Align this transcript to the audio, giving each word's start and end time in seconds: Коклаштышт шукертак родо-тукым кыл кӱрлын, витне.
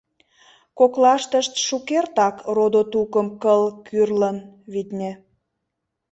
Коклаштышт 0.77 1.53
шукертак 1.67 2.35
родо-тукым 2.55 3.27
кыл 3.41 3.63
кӱрлын, 3.87 4.37
витне. 4.71 5.11